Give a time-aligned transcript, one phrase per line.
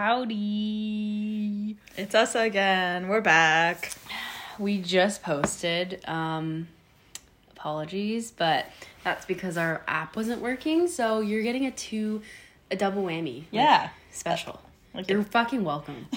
[0.00, 1.76] Howdy.
[1.98, 3.08] It's us again.
[3.08, 3.92] We're back.
[4.58, 6.00] We just posted.
[6.08, 6.68] Um,
[7.50, 8.64] apologies, but
[9.04, 10.88] that's because our app wasn't working.
[10.88, 12.22] So you're getting a two,
[12.70, 13.40] a double whammy.
[13.40, 13.90] Like, Yeah.
[14.10, 14.62] special.
[14.94, 16.06] Like you're a- fucking welcome.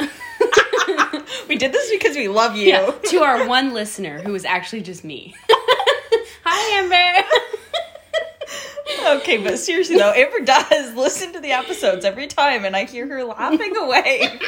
[1.50, 2.68] We did this because we love you.
[2.68, 5.34] Yeah, to our one listener who was actually just me.
[5.50, 7.28] Hi, Amber.
[9.06, 13.06] Okay, but seriously though, Amber does listen to the episodes every time, and I hear
[13.08, 14.40] her laughing away.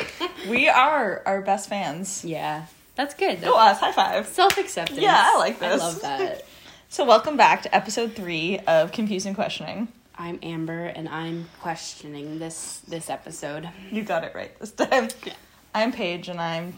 [0.48, 2.24] we are our best fans.
[2.24, 3.41] yeah, that's good.
[3.43, 4.27] Go us, uh, high five.
[4.27, 5.01] Self acceptance.
[5.01, 5.80] Yeah, I like this.
[5.80, 6.45] I love that.
[6.88, 9.88] So, welcome back to episode three of Confusing Questioning.
[10.16, 13.68] I'm Amber, and I'm questioning this this episode.
[13.91, 15.09] You got it right this time.
[15.27, 15.32] Yeah.
[15.74, 16.74] I'm Paige, and I'm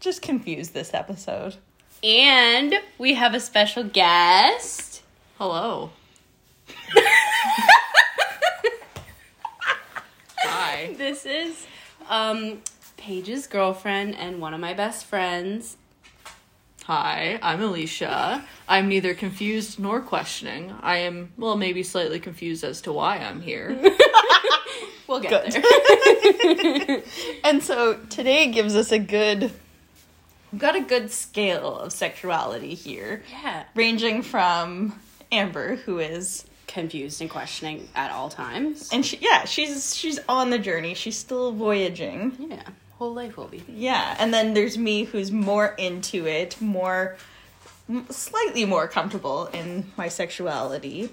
[0.00, 1.56] just confused this episode.
[2.02, 5.02] And we have a special guest.
[5.38, 5.90] Hello.
[10.38, 10.94] Hi.
[10.96, 11.66] This is
[12.08, 12.60] um
[12.96, 15.76] Paige's girlfriend and one of my best friends.
[16.84, 18.42] Hi, I'm Elyshia.
[18.68, 20.70] I'm neither confused nor questioning.
[20.82, 23.78] I am, well, maybe slightly confused as to why I'm here.
[25.06, 27.02] We'll get there.
[27.44, 29.52] And so today gives us a good,
[30.50, 33.64] we've got a good scale of sexuality here, yeah.
[33.74, 34.98] ranging from
[35.30, 38.90] Amber, who is, Confused and questioning at all times.
[38.92, 40.94] and she, yeah, she's she's on the journey.
[40.94, 42.34] She's still voyaging.
[42.50, 42.64] Yeah.
[42.98, 43.62] Whole life will be.
[43.68, 47.16] Yeah, and then there's me, who's more into it, more,
[48.10, 51.10] slightly more comfortable in my sexuality.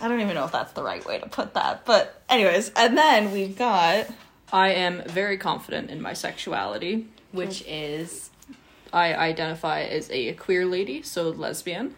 [0.00, 2.96] I don't even know if that's the right way to put that, but anyways, and
[2.96, 4.06] then we've got
[4.52, 7.08] I am very confident in my sexuality.
[7.32, 7.66] Which mm.
[7.66, 8.30] is
[8.92, 11.96] I identify as a queer lady, so lesbian.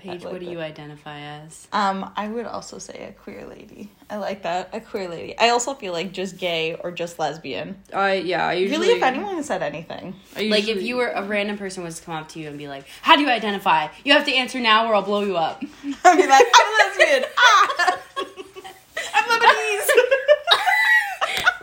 [0.00, 0.52] Paige, like what do that.
[0.52, 1.68] you identify as?
[1.72, 3.90] Um, I would also say a queer lady.
[4.08, 4.70] I like that.
[4.72, 5.38] A queer lady.
[5.38, 7.76] I also feel like just gay or just lesbian.
[7.92, 8.86] I, yeah, I usually.
[8.86, 10.14] really, if anyone said anything.
[10.36, 12.58] I Like if you were a random person was to come up to you and
[12.58, 15.36] be like, "How do you identify?" You have to answer now, or I'll blow you
[15.36, 15.62] up.
[16.04, 17.24] I'd be like, I'm a lesbian.
[17.38, 17.98] ah!
[19.14, 19.88] I'm Lebanese.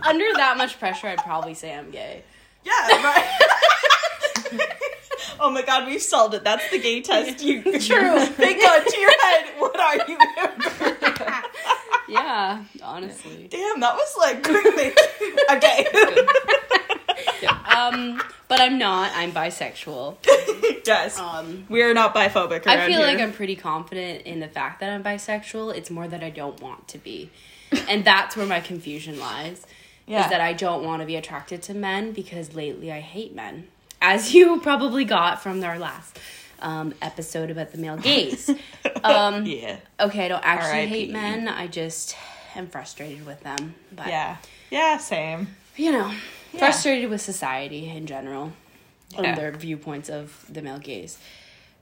[0.08, 2.24] Under that much pressure, I'd probably say I'm gay.
[2.64, 3.42] yeah, right.
[5.40, 6.44] Oh my god, we've solved it.
[6.44, 7.42] That's the gay test.
[7.44, 8.26] You True.
[8.38, 9.46] Big gun to your head.
[9.58, 10.18] What are you?
[12.10, 13.48] Yeah, honestly.
[13.50, 14.94] Damn, that was like quickly.
[15.52, 15.86] okay.
[17.68, 19.12] Um, but I'm not.
[19.14, 20.16] I'm bisexual.
[20.86, 21.20] yes.
[21.20, 22.66] Um, we are not biphobic.
[22.66, 23.20] I feel like.
[23.20, 25.76] I'm pretty confident in the fact that I'm bisexual.
[25.76, 27.30] It's more that I don't want to be,
[27.90, 29.66] and that's where my confusion lies.
[30.06, 30.24] Yeah.
[30.24, 33.68] Is that I don't want to be attracted to men because lately I hate men,
[34.02, 36.18] as you probably got from our last
[36.62, 38.50] um, episode about the male gaze.
[39.04, 39.78] Um, Yeah.
[40.00, 41.48] Okay, I don't actually hate men.
[41.48, 42.16] I just
[42.56, 43.76] am frustrated with them.
[43.92, 44.38] But Yeah.
[44.72, 44.98] Yeah.
[44.98, 45.50] Same.
[45.76, 46.08] you know,
[46.54, 46.60] Yeah.
[46.60, 48.54] frustrated with society in general
[49.12, 49.22] Yeah.
[49.22, 51.20] and their viewpoints of the male gaze.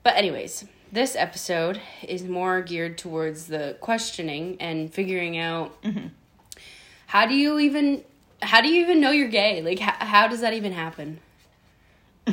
[0.02, 6.08] But anyways, this episode is more geared towards the questioning and figuring out Mm-hmm.
[7.06, 8.04] how do you even
[8.42, 9.62] how do you even know you're gay?
[9.62, 11.20] Like how, how does that even happen?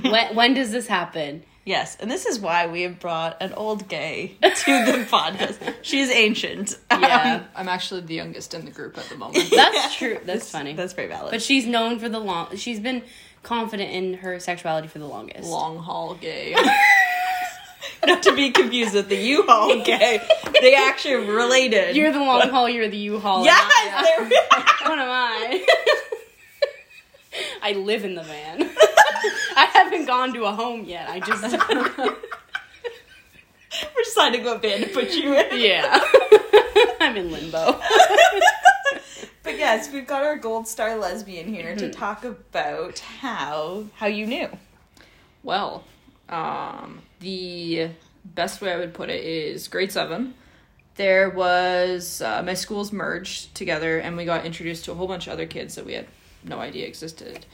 [0.01, 1.43] When when does this happen?
[1.65, 4.49] Yes, and this is why we have brought an old gay to
[4.85, 5.75] the podcast.
[5.81, 6.77] She's ancient.
[6.91, 7.35] Yeah.
[7.41, 9.49] Um, I'm actually the youngest in the group at the moment.
[9.49, 10.19] That's true.
[10.25, 10.73] That's funny.
[10.73, 11.31] That's very valid.
[11.31, 13.01] but she's known for the long she's been
[13.43, 15.49] confident in her sexuality for the longest.
[15.49, 16.53] Long haul gay.
[18.05, 20.19] not to be confused with the U-Haul gay.
[20.61, 21.95] They actually related.
[21.95, 23.45] You're the long haul, you're the U-Haul.
[23.45, 25.65] yes, and there we What am I?
[27.61, 28.69] I live in the van.
[29.55, 31.09] I haven't gone to a home yet.
[31.09, 31.43] I just
[33.95, 35.59] We're deciding what band to put you in.
[35.59, 35.99] yeah.
[36.99, 37.79] I'm in limbo.
[39.43, 41.79] But yes, we've got our gold star lesbian here Mm-hmm.
[41.79, 44.47] to talk about how how you knew.
[45.43, 45.83] Well,
[46.29, 47.89] um, the
[48.23, 50.33] best way I would put it is grade seven.
[50.95, 55.27] There was uh, my schools merged together, and we got introduced to a whole bunch
[55.27, 56.07] of other kids that we had
[56.45, 57.45] no idea existed.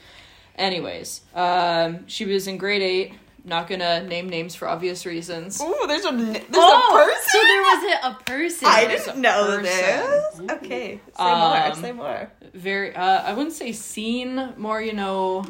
[0.60, 3.14] Anyways, um, she was in grade eight.
[3.42, 5.58] Not gonna name names for obvious reasons.
[5.62, 7.22] Ooh, there's a there's oh, a person.
[7.30, 8.68] so there was a, a person.
[8.68, 9.62] I didn't know person.
[9.62, 10.40] this.
[10.58, 11.56] Okay, say more.
[11.56, 12.32] Um, Say more.
[12.52, 15.46] Very, uh, I wouldn't say scene, more you know,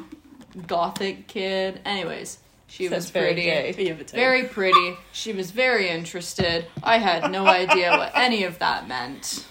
[0.69, 1.81] gothic kid.
[1.85, 3.43] Anyways, she Sounds was pretty.
[3.43, 3.75] gay.
[3.77, 4.15] You have a type.
[4.15, 4.97] Very pretty.
[5.11, 6.67] She was very interested.
[6.85, 9.45] I had no idea what any of that meant.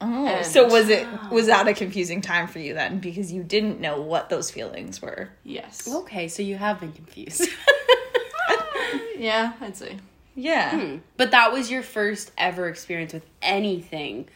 [0.00, 3.42] Oh, and- so was it was that a confusing time for you then because you
[3.42, 5.28] didn't know what those feelings were?
[5.44, 5.86] Yes.
[5.88, 7.46] Okay, so you have been confused.
[9.16, 9.98] Yeah, I'd say.
[10.34, 10.70] Yeah.
[10.80, 10.96] Hmm.
[11.18, 14.28] But that was your first ever experience with anything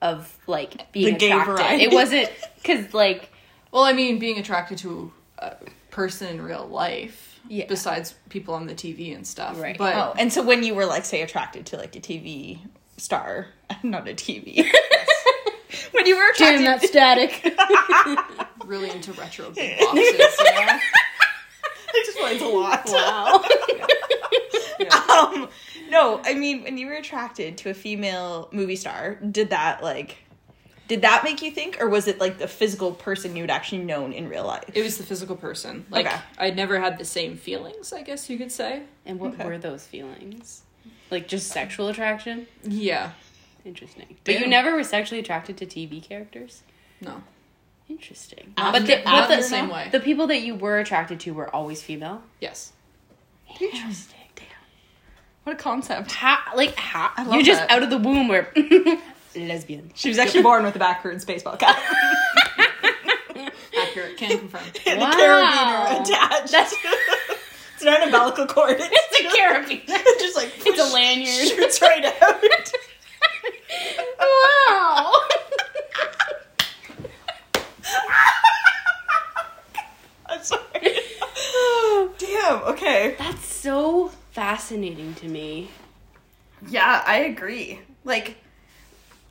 [0.00, 1.52] of like being The attracted.
[1.52, 1.84] variety.
[1.84, 3.30] It wasn't because like
[3.70, 5.56] Well, I mean, being attracted to a
[5.90, 7.66] person in real life, Yeah.
[7.68, 9.60] besides people on the TV and stuff.
[9.60, 9.76] Right.
[9.76, 12.60] But Oh, and so when you were like, say, attracted to like a TV
[12.96, 13.48] star,
[13.82, 14.56] not a TV.
[15.92, 17.42] when you were attracted, static.
[18.66, 20.78] really into retro big boxes, you know?
[21.94, 22.82] it explains a lot.
[22.86, 23.44] wow.
[25.10, 25.48] Um,
[25.90, 30.16] no, I mean when you were attracted to a female movie star, did that like,
[30.88, 33.82] did that make you think, or was it like the physical person you had actually
[33.84, 34.64] known in real life?
[34.74, 35.86] It was the physical person.
[35.90, 36.16] Like, Okay.
[36.38, 38.82] I'd never had the same feelings, I guess you could say.
[39.06, 39.44] And what Okay.
[39.44, 40.62] were those feelings?
[41.14, 42.48] Like just sexual attraction?
[42.64, 43.12] Yeah.
[43.64, 44.16] Interesting.
[44.24, 46.64] But you never were sexually attracted to TV characters?
[47.00, 47.22] No.
[47.88, 48.52] Interesting.
[48.56, 49.90] But the, but the same way.
[49.92, 52.20] The people that you were attracted to were always female?
[52.40, 52.72] Yes.
[53.60, 54.18] Interesting.
[54.34, 54.46] Damn.
[55.44, 56.10] What a concept.
[56.10, 57.12] How, like, how?
[57.32, 58.52] You're just out of the womb where
[59.36, 59.92] lesbian.
[59.94, 61.78] She was actually born with a backwards baseball cap
[63.80, 64.16] Accurate.
[64.16, 64.62] Can confirm.
[64.86, 65.10] and Wow.
[65.10, 66.50] a carabiner attached.
[66.52, 66.74] That's-
[67.74, 68.76] it's not an umbilical cord.
[68.78, 69.82] It's, It's a carabiner.
[69.88, 71.48] It's just like It's a lanyard.
[71.48, 72.42] shoots right out.
[74.20, 75.12] wow.
[80.26, 80.98] I'm sorry.
[82.18, 82.62] Damn.
[82.64, 83.14] Okay.
[83.18, 85.70] That's so fascinating to me.
[86.68, 87.80] Yeah, I agree.
[88.04, 88.36] Like,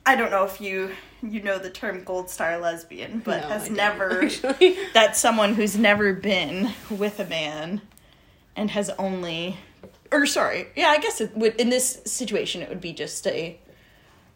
[0.06, 0.90] I don't know if you
[1.22, 4.28] you know the term gold star lesbian, but No, don't, never
[4.92, 7.80] that's someone who's never been with a man
[8.56, 9.56] and has only
[10.12, 13.58] or sorry, yeah, I guess it would in this situation it would be just a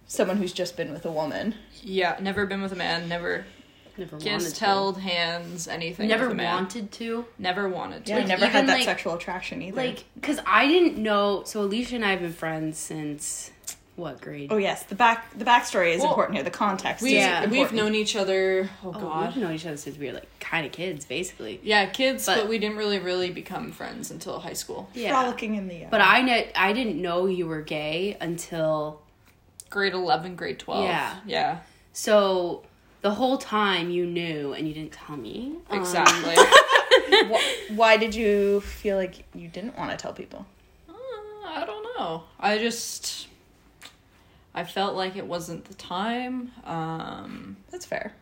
[0.07, 1.55] someone who's just been with a woman.
[1.83, 2.17] Yeah.
[2.21, 3.09] Never been with a man.
[3.09, 3.45] Never
[3.97, 4.65] Never wanted kissed, to.
[4.65, 6.09] held hands, anything.
[6.09, 6.55] Never with a man.
[6.55, 7.25] wanted to.
[7.39, 8.11] Never wanted to.
[8.13, 9.77] Yeah, I Like, never had that like- sexual attraction either.
[9.77, 11.43] Like, because I didn't know.
[11.45, 13.51] So Elyshia and I have been friends since
[13.99, 14.49] what grade?
[14.53, 16.45] oh yes, the back the backstory is Well, important here.
[16.45, 17.47] The context We, is Yeah.
[17.47, 18.71] We've known each other.
[18.85, 19.35] Oh, Oh, God.
[19.35, 21.61] we've known each other since we were like kind of kids, basically.
[21.63, 24.89] Yeah, kids, But- but, we didn't really, really become friends until high school.
[24.95, 25.11] Yeah.
[25.11, 29.03] frolicking in the uh, But I kn- I didn't know you were gay until
[29.71, 30.85] Grade 11, grade 12.
[30.85, 31.17] Yeah.
[31.27, 31.59] Yeah,
[31.93, 32.63] so
[33.03, 35.57] the whole time you knew and you didn't tell me.
[35.71, 36.35] Um, exactly.
[37.31, 40.47] Wh- why did you feel like you didn't want to tell people?
[40.89, 40.93] Uh,
[41.47, 42.25] I don't know.
[42.41, 43.28] I just.
[44.59, 46.51] I felt like it wasn't the time.
[46.65, 48.13] Um, That's fair.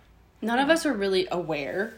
[0.42, 1.94] none of us were really aware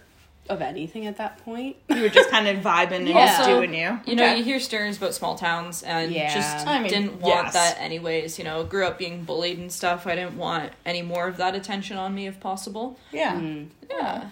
[0.48, 1.76] of anything at that point.
[1.90, 3.26] You were just kind of vibing and Yeah.
[3.26, 3.98] just Also, doing you.
[4.06, 4.38] You know, Okay.
[4.38, 6.32] you hear stories about small towns and Yeah.
[6.32, 7.52] just I mean, didn't want yes.
[7.54, 8.38] that anyways.
[8.38, 10.06] You know, grew up being bullied and stuff.
[10.06, 12.98] I didn't want any more of that attention on me if possible.
[13.12, 13.34] yeah.
[13.34, 13.66] Mm.
[13.90, 14.30] Yeah.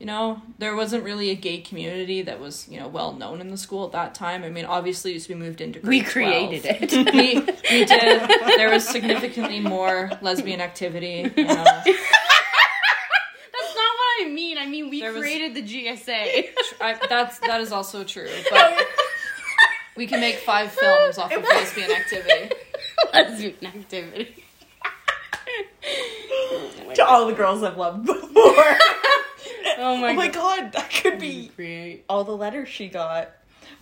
[0.00, 3.50] You know, there wasn't really a gay community that was, you know, well known in
[3.50, 4.42] the school at that time.
[4.42, 6.92] I mean, obviously, as we moved into We grade 12, created it.
[7.14, 7.38] we
[7.70, 8.30] we did.
[8.58, 11.30] There was significantly more lesbian activity.
[11.36, 11.54] You know.
[11.54, 11.86] That's
[13.76, 14.58] not what I mean.
[14.58, 16.48] I mean we There was- created the GSA.
[16.80, 18.76] I, that's that is also true, but
[19.96, 22.50] we can make five films off of lesbian activity.
[23.12, 24.44] Lesbian activity.
[26.94, 28.32] To all the girls I've loved before.
[29.78, 30.62] Oh my oh my god.
[30.62, 32.04] god, that could be Create.
[32.08, 33.30] all the letters she got.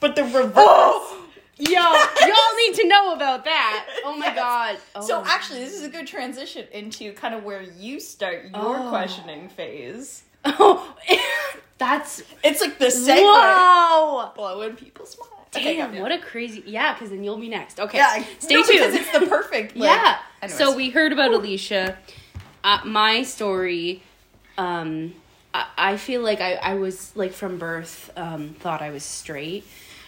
[0.01, 1.13] But the reverse.
[1.59, 3.87] Yo, y'all need to know about that.
[4.05, 4.37] Oh my Yes.
[4.37, 4.79] god.
[4.97, 5.01] Oh.
[5.07, 8.89] So actually, this is a good transition into kind of where you start your Oh.
[8.89, 10.23] questioning phase.
[10.45, 10.97] Oh,
[11.79, 13.21] that's It's like the segue.
[13.23, 14.33] whoa.
[14.35, 15.33] Blowing people's minds.
[15.55, 16.63] Okay, Damn, what a crazy.
[16.67, 17.79] Yeah, because then you'll be next.
[17.79, 19.07] Okay, Yeah, stay no, because tuned.
[19.07, 19.77] it's the perfect.
[19.77, 20.19] Like, yeah.
[20.41, 20.59] anyways.
[20.59, 21.97] So we heard about Elyshia.
[22.65, 24.03] Uh, my story.
[24.57, 25.15] Um,
[25.55, 29.65] I, I feel like I, I was like from birth um, thought I was straight.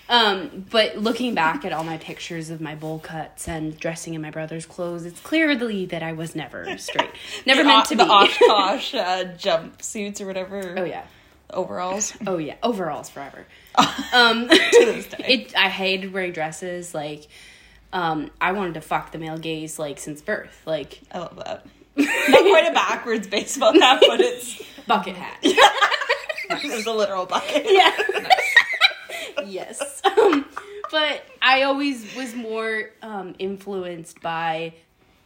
[0.08, 4.20] Um, but looking back at all my pictures of my bowl cuts and dressing in
[4.20, 7.10] my brother's clothes, it's clearly that I was never straight.
[7.46, 8.10] Never the, meant to the be.
[8.10, 10.74] Oshkosh uh, jumpsuits or whatever.
[10.78, 11.04] oh yeah.
[11.50, 12.12] Overalls.
[12.26, 12.56] Oh yeah.
[12.62, 13.46] Overalls forever.
[14.12, 15.24] um, this day.
[15.26, 15.56] it.
[15.56, 16.94] I hated wearing dresses.
[16.94, 17.26] Like,
[17.92, 20.62] um, I wanted to fuck the male gaze like since birth.
[20.66, 21.66] Like I love that.
[21.96, 22.08] Not
[22.46, 25.38] quite a backwards baseball cap, but it's bucket hat.
[26.50, 27.66] it was a literal bucket.
[27.68, 27.92] yeah.
[29.46, 30.02] yes.
[30.04, 30.44] Um,
[30.90, 34.74] but I always was more um, influenced by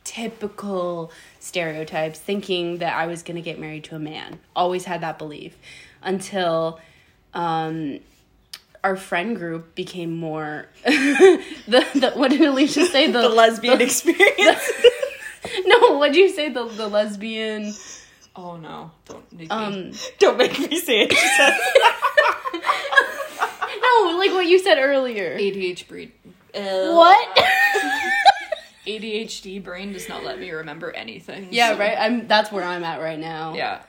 [0.05, 4.39] typical stereotypes, thinking that I was going to get married to a man.
[4.57, 5.57] Always had that belief
[6.03, 6.81] until
[7.35, 7.99] um,
[8.83, 10.69] our friend group became more.
[10.85, 13.11] the, the what did Elyshia say?
[13.11, 14.71] The, The lesbian experience.
[15.67, 16.49] no, what did you say?
[16.49, 17.75] The the lesbian.
[18.37, 18.91] Oh no!
[19.07, 19.49] Don't make me.
[19.51, 21.13] Um, Don't make me say it.
[21.13, 21.59] She said.
[23.83, 25.37] no, like what you said earlier.
[25.39, 26.13] ADH breed.
[26.55, 27.39] What?
[28.87, 31.49] ADHD brain does not let me remember anything.
[31.51, 31.97] Yeah, so- right.
[31.99, 32.27] I'm.
[32.27, 33.55] That's where I'm at right now.
[33.55, 33.81] Yeah.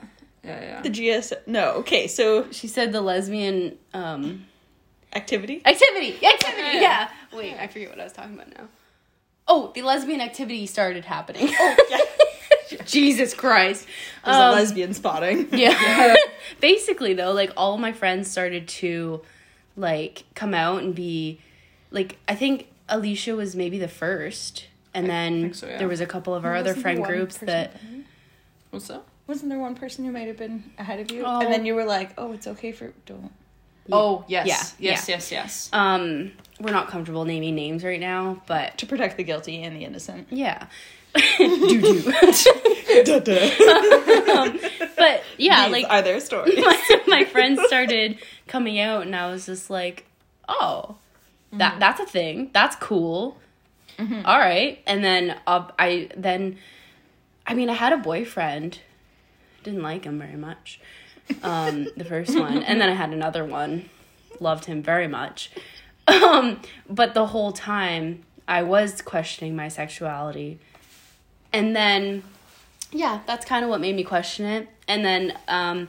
[0.44, 0.82] Yeah, yeah.
[0.82, 1.32] The GS.
[1.46, 1.72] No.
[1.76, 2.06] Okay.
[2.08, 4.46] So She said the lesbian um
[5.14, 5.62] activity.
[5.64, 6.14] activity.
[6.26, 6.62] Activity.
[6.78, 6.80] Yeah.
[6.80, 7.10] Yeah.
[7.34, 8.68] Wait, I forget what I was talking about now.
[9.46, 11.48] Oh, the lesbian activity started happening.
[11.48, 11.76] Yeah.
[12.90, 13.86] Jesus Christ.
[14.24, 15.48] There's Um, a lesbian spotting.
[15.52, 16.16] Yeah.
[16.60, 19.22] Basically though, like all my friends started to
[19.76, 21.40] like come out and be
[21.90, 24.66] like I think Elyshia was maybe the first.
[24.92, 25.78] And then think so, yeah.
[25.78, 28.04] there was a couple of our other Wasn't there friend groups that ahead?
[28.70, 29.02] What's that?
[29.28, 31.22] Wasn't there one person who might have been ahead of you?
[31.24, 31.40] Oh.
[31.40, 33.30] And then you were like, "Oh, it's okay for don't."
[33.92, 34.46] Oh, yes.
[34.46, 35.14] Yeah, Yes, yeah.
[35.14, 35.70] yes, yes.
[35.72, 39.84] um we're not comfortable naming names right now, but To protect the guilty and the
[39.84, 40.26] innocent.
[40.30, 40.66] yeah.
[41.38, 43.50] Doo doo.
[44.96, 46.56] but yeah, These like are their stories.
[46.58, 50.06] my, my friends started coming out and I was just like,
[50.48, 50.96] "Oh,
[51.52, 51.80] that Mm-hmm.
[51.80, 52.50] that's a thing.
[52.52, 53.36] That's cool."
[53.98, 54.82] All right.
[54.86, 56.56] And then uh, I then
[57.46, 58.78] I mean, I had a boyfriend.
[59.62, 60.80] Didn't like him very much.
[61.42, 62.62] Um the first one.
[62.62, 63.90] And then I had another one.
[64.40, 65.50] Loved him very much.
[66.08, 70.60] Um but the whole time I was questioning my sexuality.
[71.52, 72.22] And then
[72.92, 74.68] yeah, that's kind of what made me question it.
[74.88, 75.88] And then um,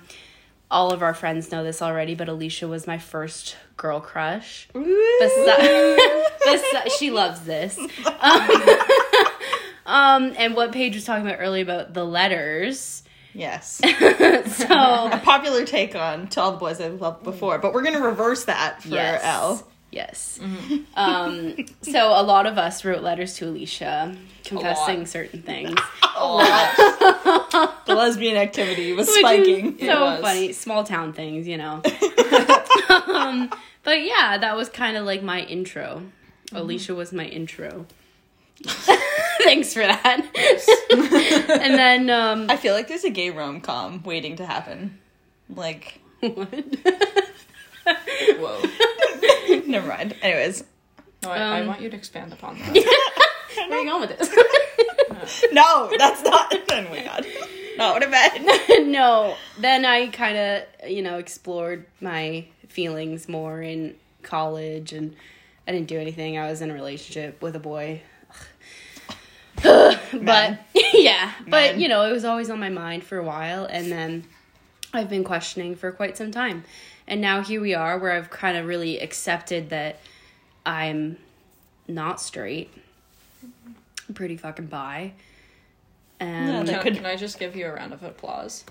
[0.69, 4.67] all of our friends know this already, but Elyshia was my first girl crush.
[4.73, 5.97] Besi-
[6.45, 7.77] besi- she loves this.
[7.79, 8.49] Um,
[9.85, 13.03] um, and what Paige was talking about earlier about the letters.
[13.33, 13.81] yes.
[14.51, 14.65] So
[15.11, 18.45] A popular take on to all the boys I've loved before, but we're gonna reverse
[18.45, 19.67] that for yes, L.
[19.91, 20.39] yes.
[20.95, 25.79] Um, so a lot of us wrote letters to Elyshia, confessing certain things.
[26.01, 29.77] the lesbian activity was Which spiking.
[29.79, 30.21] So was.
[30.21, 30.53] funny.
[30.53, 31.81] Small town things, you know.
[32.89, 33.51] um,
[33.83, 36.03] but yeah, that was kind of like my intro.
[36.51, 37.85] Elyshia was my intro.
[39.43, 40.21] Thanks for that.
[41.49, 44.99] and then um I feel like there's a gay rom com waiting to happen.
[45.49, 46.53] Like, what?
[48.37, 48.61] Whoa.
[49.67, 50.15] never mind.
[50.21, 50.63] Anyways,
[51.23, 52.73] No, I, I Um, want you to expand upon that.
[53.69, 55.45] Where are you going with this?
[55.51, 56.53] no, that's not.
[56.71, 57.25] Oh my god,
[57.77, 58.87] not what I meant.
[58.87, 59.35] no.
[59.59, 65.15] Then I kind of, you know, explored my feelings more in college and
[65.67, 66.37] I didn't do anything.
[66.37, 68.01] I was in a relationship with a boy.
[69.63, 70.59] but Men.
[70.93, 74.23] yeah, but you know, it was always on my mind for a while and then
[74.93, 76.63] I've been questioning for quite some time.
[77.11, 79.99] And now here we are where I've kind of really accepted that
[80.65, 81.17] I'm
[81.85, 82.71] not straight.
[84.07, 85.11] I'm pretty fucking bi.
[86.21, 88.63] And That Can, could- can I just give you a round of applause?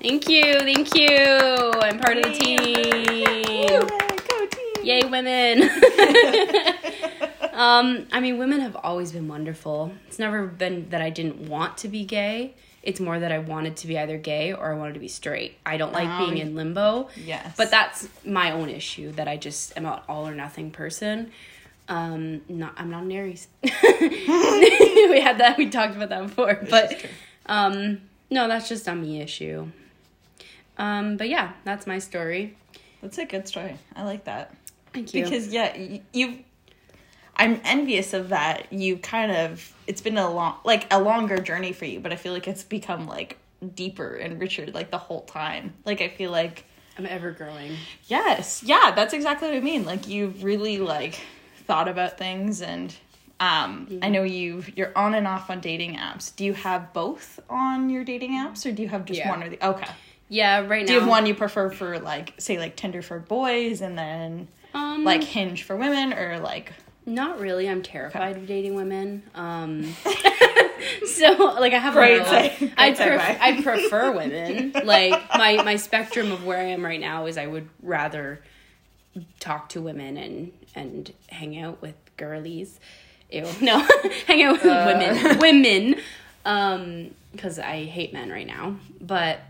[0.00, 1.08] Thank you, thank you.
[1.10, 3.68] I'm part of the team.
[3.68, 4.84] Go team.
[4.84, 5.62] Yay, women.
[7.52, 9.92] um, I mean, women have always been wonderful.
[10.06, 12.54] It's never been that I didn't want to be gay.
[12.84, 15.56] It's more that I wanted to be either gay or I wanted to be straight.
[15.64, 17.08] I don't like Oh, being in limbo.
[17.16, 21.32] Yes, But that's my own issue that I just am an all or nothing person.
[21.88, 23.48] Um, not I'm not an Aries.
[23.62, 25.56] we had that.
[25.58, 27.04] We talked about that before, but
[27.46, 28.00] um,
[28.30, 29.66] no, that's just a me issue.
[30.78, 32.56] Um, but yeah, that's my story.
[33.02, 33.76] that's a good story.
[33.96, 34.54] I like that.
[34.92, 35.24] Thank you.
[35.24, 36.38] because yeah you
[37.36, 41.72] i'm envious of that you kind of it's been a long like a longer journey
[41.72, 43.38] for you but i feel like it's become like
[43.74, 46.64] deeper and richer like the whole time like i feel like
[46.98, 47.76] I'm ever growing.
[48.06, 51.20] yes yeah that's exactly what i mean like you've really like
[51.66, 52.94] thought about things and
[53.40, 57.40] um i know you you're on and off on dating apps do you have both
[57.50, 59.28] on your dating apps or do you have just Yeah.
[59.30, 59.90] one or the okay
[60.28, 60.86] Yeah, right now.
[60.86, 64.46] do you have one you prefer for like say like tinder for boys and then
[64.72, 66.72] Um, like hinge for women or like
[67.06, 67.68] not really.
[67.68, 69.22] I'm terrified of dating women.
[69.34, 69.94] Um,
[71.06, 74.72] so like I have Great a say- I pref- I prefer women.
[74.84, 78.42] Like my my spectrum of where I am right now is I would rather
[79.40, 82.78] talk to women and and hang out with girlies.
[83.30, 83.86] Ew, no,
[84.26, 84.84] hang out with Uh.
[84.92, 85.94] women, women.
[86.44, 89.40] Um, because I hate men right now, but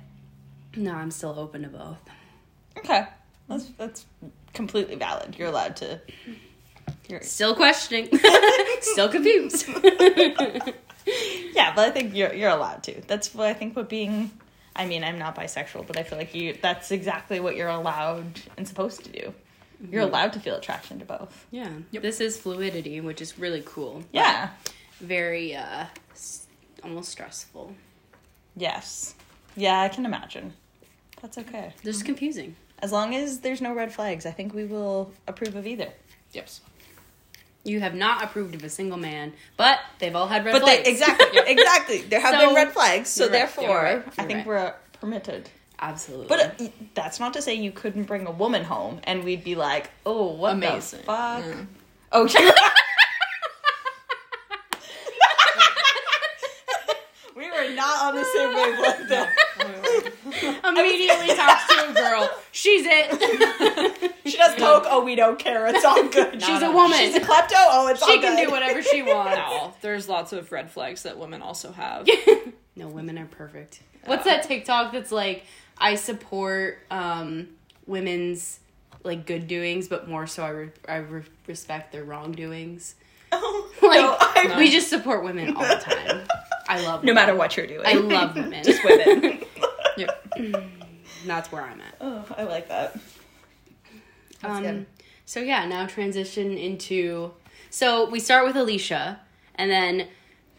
[0.77, 1.99] no, I'm still open to both.
[2.79, 3.05] Okay,
[3.49, 4.07] that's that's
[4.55, 5.37] completely valid.
[5.39, 6.01] You're allowed to.
[7.09, 8.09] You're, Still questioning,
[8.81, 9.69] still confused.
[11.53, 13.01] yeah, but I think you're you're allowed to.
[13.07, 13.77] That's what I think.
[13.77, 14.31] What being,
[14.75, 16.57] I mean, I'm not bisexual, but I feel like you.
[16.61, 19.35] That's exactly what you're allowed and supposed to do.
[19.91, 21.47] You're allowed to feel attraction to both.
[21.51, 21.69] Yeah.
[21.93, 24.03] This is fluidity, which is really cool.
[24.13, 24.51] Yeah.
[25.01, 25.87] Very uh
[26.83, 27.75] almost stressful.
[28.57, 29.15] Yes.
[29.57, 30.53] Yeah, I can imagine.
[31.21, 31.73] That's okay.
[31.83, 32.57] This is confusing.
[32.81, 35.89] As long as there's no red flags, I think we will approve of either.
[36.33, 36.61] Yes.
[37.65, 40.85] You have not approved of a single man, but they've all had red But flags.
[40.85, 41.99] they, exactly, exactly.
[42.03, 44.47] There have So- been red flags, so right, therefore, right, I think right.
[44.47, 45.49] we're permitted.
[45.81, 46.27] Absolutely.
[46.29, 49.55] But uh, that's not to say you couldn't bring a woman home and we'd be
[49.55, 51.01] like, oh, what Amazing.
[51.01, 51.45] the fuck?
[51.45, 51.55] Yeah.
[52.13, 52.49] Oh, true.
[57.37, 59.11] we were not on the same wavelength
[60.65, 62.31] immediately talks to a girl.
[62.53, 64.14] She's it.
[64.65, 64.87] She does coke.
[64.91, 65.67] Oh, we don't care.
[65.67, 66.43] It's all good.
[66.43, 66.99] She's a woman.
[66.99, 67.53] She's a klepto.
[67.57, 68.15] Oh, it's all good.
[68.15, 69.37] she can do whatever she wants.
[69.37, 72.09] No, there's lots of red flags that women also have.
[72.77, 73.79] No, women are perfect.
[74.05, 75.45] What's that TikTok that's like,
[75.79, 77.51] I support um,
[77.87, 78.59] women's
[79.05, 82.97] like good doings, but more so I, re- I re- respect their wrongdoings.
[83.31, 86.27] Oh, Like no, I- we just support women all the time.
[86.69, 87.15] I love no women.
[87.15, 87.83] matter what you're doing.
[87.87, 88.65] I love women.
[88.65, 89.45] just women.
[89.97, 90.25] Yep.
[91.27, 91.95] That's where I'm at.
[92.01, 92.99] oh, I like that.
[94.45, 94.87] That's Um, good.
[95.25, 97.33] so yeah, now transition into.
[97.71, 99.19] So we start with Elyshia,
[99.57, 100.07] and then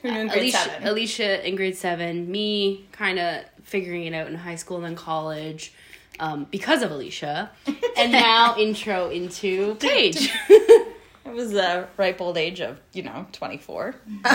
[0.04, 0.84] in Elyshia, seven?
[0.88, 4.96] Elyshia in grade seven, me kind of figuring it out in high school and then
[4.96, 5.74] college
[6.20, 7.50] um, because of Elyshia,
[7.98, 10.30] and now intro into Paige.
[11.28, 13.96] It was the ripe old age of, you know, 24.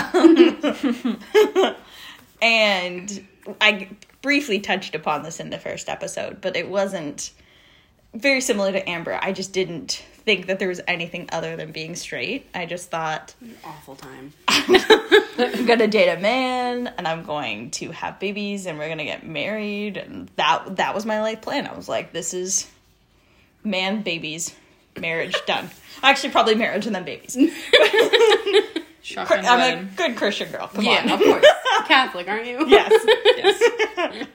[2.41, 3.27] and
[3.59, 3.89] I
[4.21, 7.31] briefly touched upon this in the first episode, but it wasn't
[8.13, 9.17] very similar to Amber.
[9.21, 12.47] I just didn't think that there was anything other than being straight.
[12.53, 14.33] I just thought, Awful time.
[14.47, 19.25] I'm gonna date a man and I'm going to have babies and we're gonna get
[19.25, 21.65] married and that that was my life plan.
[21.67, 22.67] I was like, this is
[23.63, 24.53] man, babies,
[24.99, 25.69] marriage, done.
[26.03, 27.35] Actually probably marriage and then babies.
[29.03, 30.67] Shotgun I'm a good Christian girl.
[30.67, 31.11] Come Yeah, on.
[31.11, 31.45] of course.
[31.87, 32.67] Catholic, aren't you?
[32.67, 32.91] Yes.
[33.37, 34.27] Yes.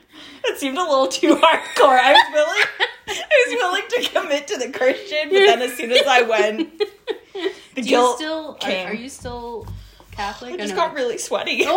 [0.45, 1.99] It seemed a little too hardcore.
[1.99, 2.88] I was willing
[3.37, 6.78] I was willing to commit to the Christian, but then as soon as I went
[6.78, 6.85] the
[7.75, 8.88] Do you guilt still are, came.
[8.88, 9.66] are you still
[10.11, 10.55] Catholic?
[10.55, 11.64] I just know- got really sweaty.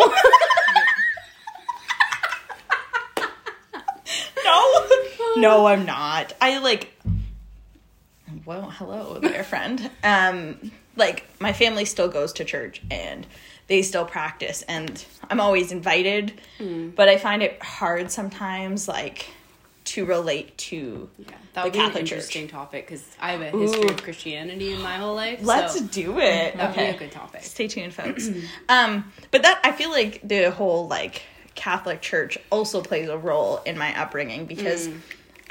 [4.43, 4.85] no.
[5.37, 6.33] No, I'm not.
[6.41, 6.91] I like
[8.45, 9.89] well, hello there, friend.
[10.03, 13.27] Um, like my family still goes to church and
[13.67, 16.39] they still practice, and I'm always invited.
[16.57, 16.89] Hmm.
[16.89, 19.29] But I find it hard sometimes, like
[19.89, 21.09] to relate to.
[21.17, 22.11] Yeah, that the would be an Catholic Church.
[22.13, 23.89] interesting topic because I have a history Ooh.
[23.89, 25.39] of Christianity in my whole life.
[25.41, 26.55] Let's so do it.
[26.57, 27.43] that would Okay, be a good topic.
[27.43, 28.29] stay tuned, folks.
[28.69, 31.23] um, but that I feel like the whole like
[31.55, 34.99] Catholic Church also plays a role in my upbringing because Mm.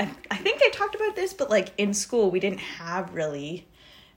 [0.00, 3.66] I, I think I talked about this, but like in school we didn't have really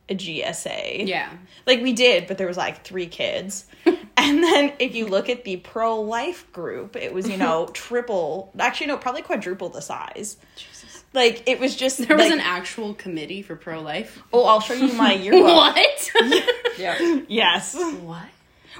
[0.09, 1.07] a GSA.
[1.07, 1.29] Yeah.
[1.65, 3.65] Like we did, but there was like three kids.
[4.21, 8.51] and then if you look at the pro life group, it was, you know, triple
[8.59, 10.37] actually no, probably quadruple the size.
[10.55, 11.03] Jesus.
[11.13, 14.21] Like it was just There was an actual committee for pro life.
[14.31, 15.43] Oh, I'll show you my yearbook.
[15.43, 16.11] What?
[16.77, 17.21] Yeah.
[17.27, 17.75] Yes.
[18.01, 18.23] what?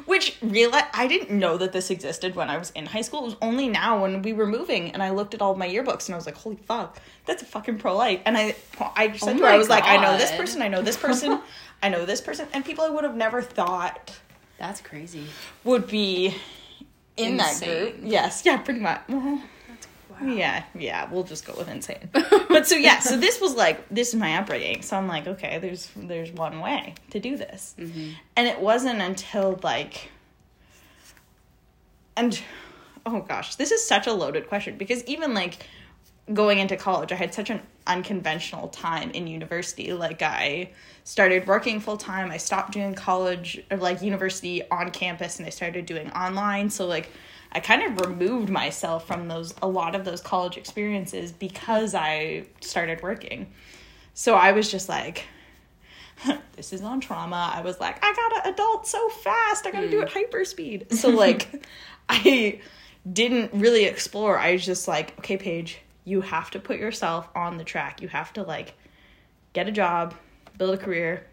[0.06, 3.21] Which real I didn't know that this existed when I was in high school.
[3.21, 6.08] It was only now when we were moving and I looked at all my yearbooks
[6.08, 8.56] and I was like, "Holy fuck, that's a fucking pro life." And I
[8.95, 10.97] I said Oh to her, I was like, "I know this person, I know this
[10.97, 11.41] person,
[11.84, 14.17] I know this person," and people I would have never thought
[14.62, 15.26] That's crazy.
[15.63, 16.36] would be
[17.17, 17.95] in that group.
[18.04, 19.02] Yes, yeah, pretty much.
[19.08, 19.41] Mhm.
[20.24, 22.10] Yeah, yeah, we'll just go with insane.
[22.13, 24.84] but so yeah, so this was like this is my upbringing.
[24.84, 29.60] So I'm like, okay, there's there's one way to do this, and it wasn't until
[29.63, 30.12] like,
[32.15, 32.39] and
[33.04, 35.65] oh gosh, this is such a loaded question because even like
[36.34, 39.93] going into college, I had such an unconventional time in university.
[39.93, 40.71] Like I
[41.03, 42.31] started working full time.
[42.31, 46.69] I stopped doing college or like university on campus and I started doing online.
[46.69, 47.10] So like
[47.51, 52.45] I kind of removed myself from those a lot of those college experiences because I
[52.62, 53.51] started working.
[54.13, 55.25] So I was just like
[56.55, 57.51] this is on trauma.
[57.53, 59.65] I was like, I gotta adult so fast.
[59.65, 60.03] I gotta do hmm.
[60.03, 60.88] it hyper speed.
[60.91, 61.65] So like
[62.10, 62.60] I
[63.12, 64.38] didn't really explore.
[64.38, 68.01] I was just like, okay, Paige, you have to put yourself on the track.
[68.01, 68.73] You have to like
[69.53, 70.13] get a job,
[70.57, 71.25] build a career,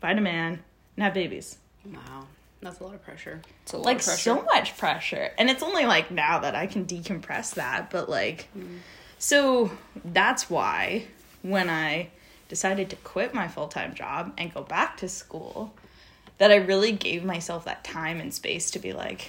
[0.00, 0.62] find a man,
[0.96, 1.58] and have babies.
[1.84, 2.26] Wow.
[2.62, 3.42] That's a lot of pressure.
[3.62, 4.20] It's a lot Like of pressure.
[4.20, 5.30] so much pressure.
[5.38, 8.78] And it's only like now that I can decompress that, but like mm.
[9.18, 9.70] so
[10.04, 11.04] that's why
[11.42, 12.10] when I
[12.48, 15.74] decided to quit my full-time job and go back to school
[16.38, 19.28] that I really gave myself that time and space to be like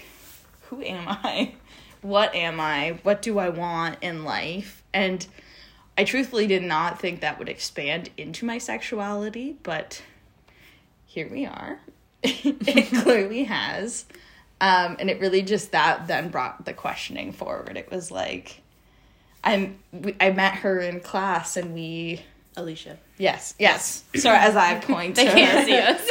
[0.69, 1.53] who am I?
[2.01, 2.99] What am I?
[3.03, 4.83] What do I want in life?
[4.93, 5.25] And
[5.97, 10.01] I truthfully did not think that would expand into my sexuality, but
[11.05, 11.79] here we are.
[12.23, 14.05] it clearly has.
[14.59, 17.77] Um, and it really just that then brought the questioning forward.
[17.77, 18.61] It was like,
[19.43, 19.79] I'm,
[20.19, 22.21] I met her in class and we
[22.57, 22.97] Elyshia.
[23.17, 24.03] Yes, yes.
[24.15, 26.09] So as I point, They can't see us.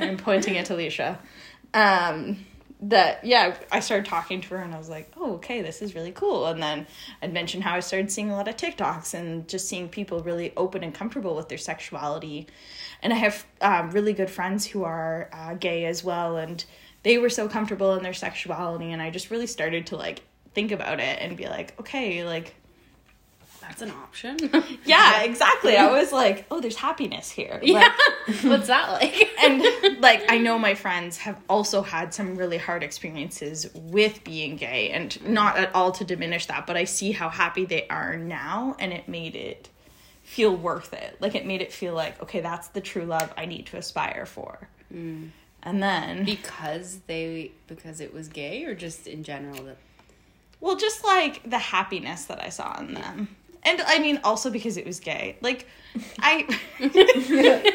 [0.00, 1.18] I'm pointing at Elyshia.
[1.74, 2.46] Um,
[2.80, 5.94] that yeah, I started talking to her and I was like, oh, okay, this is
[5.94, 6.46] really cool.
[6.46, 6.86] And then
[7.20, 10.52] I'd mentioned how I started seeing a lot of TikToks and just seeing people really
[10.56, 12.46] open and comfortable with their sexuality.
[13.02, 16.64] And I have um, really good friends who are uh, gay as well, and
[17.02, 20.22] they were so comfortable in their sexuality, and I just really started to like
[20.54, 22.54] think about it and be like, okay, like
[23.68, 24.38] That's an option.
[24.84, 25.76] yeah, exactly.
[25.76, 27.60] I was like, oh, there's happiness here.
[27.62, 27.92] yeah.
[28.42, 29.28] What's that like?
[29.42, 34.56] and like I know my friends have also had some really hard experiences with being
[34.56, 38.16] gay and not at all to diminish that, but I see how happy they are
[38.16, 39.68] now and it made it
[40.22, 41.16] feel worth it.
[41.20, 44.26] Like it made it feel like, okay, that's the true love I need to aspire
[44.26, 44.68] for.
[44.92, 45.30] Mm.
[45.62, 49.76] And then because they because it was gay or just in general that
[50.60, 53.36] well just like the happiness that I saw in them.
[53.62, 55.36] And I mean also because it was gay.
[55.40, 55.66] Like
[56.18, 56.46] I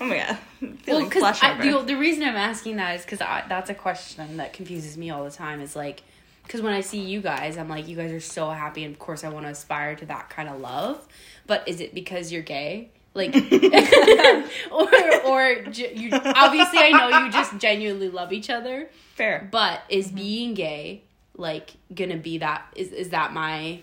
[0.00, 0.38] Oh my god.
[0.60, 4.96] I'm because the, the reason I'm asking that is because that's a question that confuses
[4.96, 5.60] me all the time.
[5.60, 6.02] Is like
[6.42, 8.98] because when I see you guys, I'm like, you guys are so happy, and of
[8.98, 11.06] course I want to aspire to that kind of love.
[11.46, 12.90] But is it because you're gay?
[13.14, 13.34] Like,
[14.70, 14.88] or
[15.26, 18.88] or you obviously I know you just genuinely love each other.
[19.14, 19.48] Fair.
[19.50, 20.16] But is mm-hmm.
[20.16, 21.02] being gay
[21.36, 22.66] like gonna be that?
[22.74, 23.80] Is is that my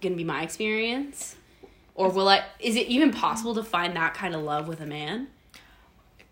[0.00, 1.36] gonna be my experience?
[1.94, 2.44] Or will I?
[2.58, 5.28] Is it even possible to find that kind of love with a man?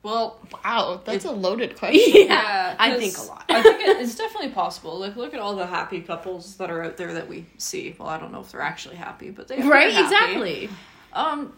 [0.02, 2.26] Well, Wow, that's a loaded question.
[2.26, 3.44] Yeah, I 'cause think a lot.
[3.48, 4.98] I think it, it's definitely possible.
[4.98, 7.94] Like, look at all the happy couples that are out there that we see.
[7.96, 9.92] Well, I don't know if they're actually happy, but they right?
[9.92, 10.02] they're happy.
[10.02, 10.70] Exactly.
[11.12, 11.52] Um,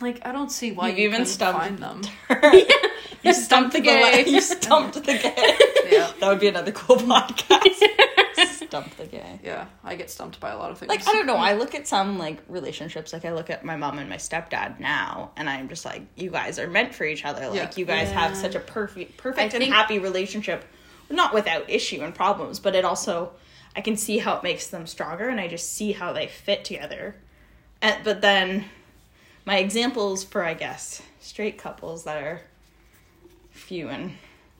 [0.00, 2.02] like I don't see why You've you even even stumped- find them.
[3.22, 4.24] You stumped the gay.
[4.26, 5.56] You stumped the gay.
[5.90, 7.80] Yeah, That would be another cool podcast.
[8.82, 9.38] Stump the gay.
[9.44, 9.66] yeah.
[9.84, 10.88] I get stumped by a lot of things.
[10.88, 11.36] Like I don't know.
[11.36, 13.12] I look at some like relationships.
[13.12, 16.30] Like I look at my mom and my stepdad now, and I'm just like, you
[16.30, 17.48] guys are meant for each other.
[17.48, 17.70] Like Yeah.
[17.76, 20.64] you guys have such a perfect, perfect I and think- happy relationship.
[21.10, 23.32] Not without issue and problems, but it also,
[23.76, 26.64] I can see how it makes them stronger, and I just see how they fit
[26.64, 27.14] together.
[27.82, 28.64] And, but then,
[29.44, 32.40] my examples for I guess straight couples that are
[33.50, 34.12] few and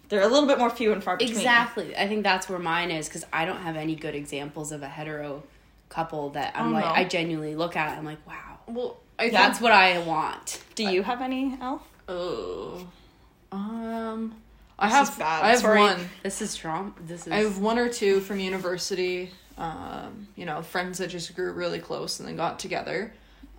[0.09, 1.37] they're a little bit more few and far between.
[1.37, 1.97] Exactly.
[1.97, 4.89] I think that's where mine is because I don't have any good examples of a
[4.89, 5.43] hetero
[5.89, 6.91] couple that I'm Oh, like no.
[6.91, 7.95] I genuinely look at.
[7.95, 10.63] it, I'm like, wow, Well, I that's what I want.
[10.75, 11.87] Do you have any, Elle?
[12.09, 12.87] Oh,
[13.53, 14.35] um,
[14.79, 15.09] I This have.
[15.11, 15.45] is bad.
[15.45, 15.81] I have Sorry.
[15.81, 16.09] one.
[16.23, 16.95] This is strong.
[17.07, 17.33] This is.
[17.33, 19.31] I have one or two from university.
[19.57, 23.13] Um, you know, friends that just grew really close and then got together.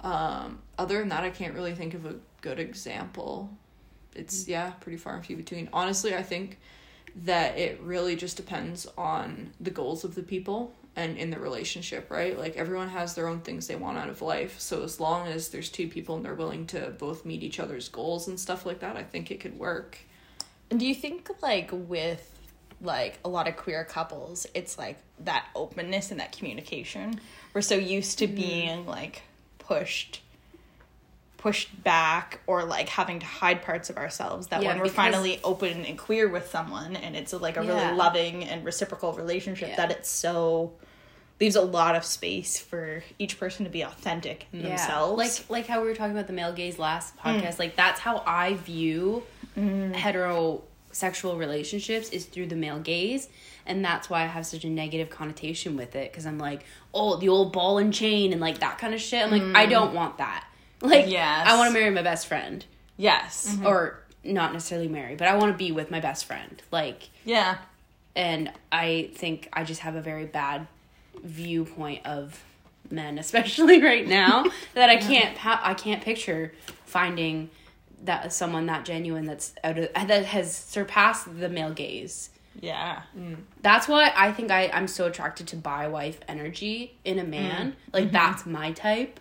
[0.03, 3.49] Um, other than that, I can't really think of a good example.
[4.15, 5.69] It's yeah, pretty far and few between.
[5.73, 6.59] Honestly, I think
[7.23, 12.09] that it really just depends on the goals of the people and in the relationship,
[12.09, 12.37] right?
[12.37, 14.59] Like everyone has their own things they want out of life.
[14.59, 17.89] So as long as there's two people and they're willing to both meet each other's
[17.89, 19.97] goals and stuff like that, I think it could work.
[20.69, 22.31] And do you think like with
[22.81, 27.19] like a lot of queer couples, it's like that openness and that communication?
[27.53, 28.35] We're so used to mm-hmm.
[28.35, 29.23] being like
[29.59, 30.21] pushed
[31.37, 35.39] pushed back or like having to hide parts of ourselves that Yeah, when we're finally
[35.43, 37.87] open and queer with someone and it's like a Yeah.
[37.87, 39.75] really loving and reciprocal relationship Yeah.
[39.75, 40.73] that it's so
[41.39, 45.17] leaves a lot of space for each person to be authentic in themselves.
[45.17, 47.21] Like like how we were talking about the male gaze last mm.
[47.21, 47.59] podcast.
[47.59, 49.23] Like that's how I view
[49.57, 49.93] mm.
[49.93, 53.27] heterosexual relationships is through the male gaze.
[53.65, 57.17] And that's why I have such a negative connotation with it because I'm like, oh,
[57.17, 59.23] the old ball and chain and like that kind of shit.
[59.23, 59.71] I'm like, I mm.
[59.71, 60.47] don't want that.
[60.85, 61.47] Like, Yes.
[61.47, 62.65] I want to marry my best friend,
[62.97, 63.47] yes.
[63.51, 63.65] Mm-hmm.
[63.67, 66.61] or not necessarily marry, but I want to be with my best friend.
[66.71, 67.57] Like, Yeah.
[68.15, 70.67] and I think I just have a very bad
[71.23, 72.43] viewpoint of
[72.89, 76.53] men, especially right now, that I can't pa- I can't picture
[76.85, 77.49] finding
[78.03, 82.29] that someone that genuine that's out of that has surpassed the male gaze.
[82.59, 83.01] Yeah.
[83.17, 83.37] Mm.
[83.61, 87.71] That's why I think I I'm so attracted to bi wife energy in a man.
[87.71, 87.75] Mm.
[87.93, 88.13] Like mm-hmm.
[88.13, 89.19] that's my type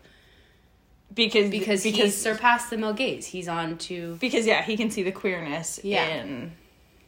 [1.14, 3.26] Because because he's surpassed the male gaze.
[3.26, 6.06] He's on to because yeah, he can see the queerness Yeah.
[6.08, 6.52] in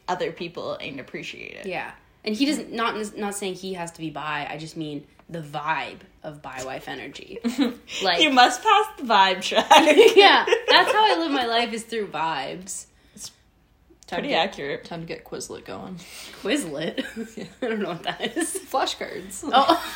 [0.07, 1.65] other people and appreciate it.
[1.65, 1.91] yeah.
[2.23, 4.47] And he doesn't not not saying he has to be bi.
[4.49, 7.39] I just mean the vibe of bi wife energy.
[8.03, 9.65] Like You must pass the vibe check.
[10.15, 12.85] yeah, that's how I live my life is through vibes.
[14.07, 14.85] Time Pretty to get, accurate.
[14.85, 15.99] Time to get Quizlet going.
[16.41, 17.03] Quizlet.
[17.35, 17.43] Yeah.
[17.61, 18.53] I don't know what that is.
[18.53, 19.43] Flashcards.
[19.51, 19.95] Oh,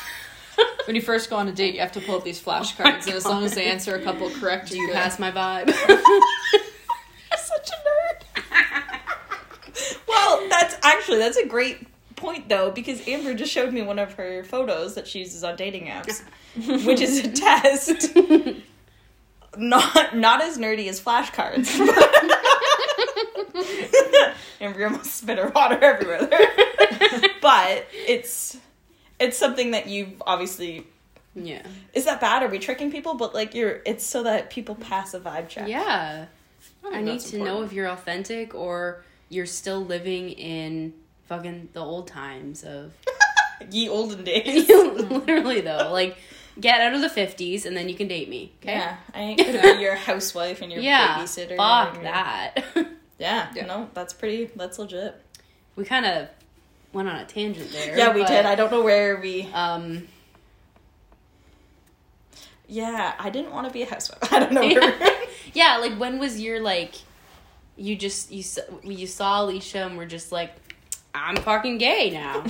[0.86, 3.08] When you first go on a date, you have to pull up these flashcards, oh
[3.08, 4.94] and as long as they answer a couple correct, do you good.
[4.94, 5.66] pass my vibe?
[5.88, 9.00] You're such a nerd.
[10.08, 14.14] well, that's actually that's a great point though because Amber just showed me one of
[14.14, 16.22] her photos that she uses on dating apps,
[16.86, 18.16] which is a test.
[19.56, 21.68] not not as nerdy as flashcards.
[24.60, 26.48] Amber almost spit her water everywhere there.
[27.40, 28.56] but it's
[29.22, 30.86] it's something that you've obviously
[31.34, 31.62] Yeah.
[31.94, 32.42] is that bad?
[32.42, 33.14] Are we tricking people?
[33.14, 35.68] But like you're it's so that people pass a vibe check.
[35.68, 36.26] Yeah.
[36.82, 40.92] think I need that's to know if you're authentic or you're still living in
[41.28, 42.92] fucking the old times of
[43.70, 44.68] Ye olden days.
[44.68, 45.90] literally though.
[45.92, 46.16] Like
[46.60, 48.52] get out of the 50s and then you can date me.
[48.60, 48.72] Okay?
[48.74, 51.18] Yeah, I ain't gonna be your housewife and your Yeah.
[51.18, 51.56] babysitter.
[51.56, 52.64] Fuck your- that.
[53.18, 53.66] Yeah, Yeah.
[53.66, 54.50] no, that's pretty.
[54.56, 55.14] That's legit.
[55.76, 56.28] we kind of
[56.92, 57.96] went on a tangent there.
[57.96, 58.46] Yeah, we but, did.
[58.46, 59.48] I don't know where we.
[59.52, 60.06] um
[62.68, 64.18] Yeah, I didn't want to be a housewife.
[64.32, 64.60] I don't know.
[64.60, 65.12] Where
[65.54, 66.94] yeah, like when was your like
[67.76, 70.54] you just you saw, you saw Elyshia and were just like
[71.14, 72.38] I'm fucking gay now.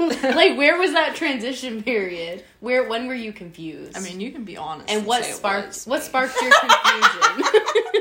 [0.00, 2.44] like where was that transition period?
[2.60, 3.96] Where when were you confused?
[3.96, 4.90] I mean, you can be honest.
[4.90, 7.91] and what say sparked what but- sparked your confusion?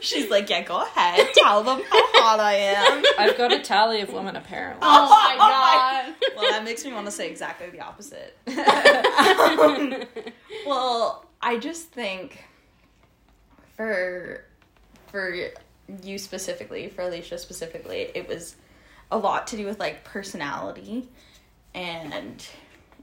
[0.00, 3.04] She's like, yeah, go ahead, tell them how hot I am.
[3.18, 4.80] I've got a tally of women apparently.
[4.82, 6.14] oh my god.
[6.36, 8.36] Well, that makes me want to say exactly the opposite.
[8.46, 10.04] Um,
[10.66, 12.44] well, I just think
[13.76, 14.44] for
[15.08, 15.34] for
[16.02, 18.56] you specifically, for Elyshia specifically, it was
[19.10, 21.08] a lot to do with like personality
[21.74, 22.46] and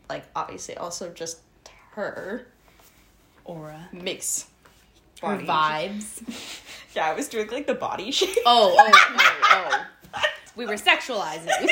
[0.09, 1.39] like obviously also just
[1.91, 2.47] her
[3.45, 3.89] Aura.
[3.91, 4.47] mix
[5.21, 6.21] Her vibes.
[6.95, 8.35] Yeah, I was doing like the body shape.
[8.45, 10.21] Oh, oh, oh, oh.
[10.55, 11.49] We were sexualizing.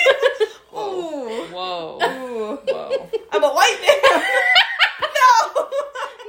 [0.75, 1.99] Oh, Whoa.
[2.01, 2.55] Ooh.
[2.67, 3.09] Whoa.
[3.31, 4.23] I'm a white man.
[5.01, 5.69] no.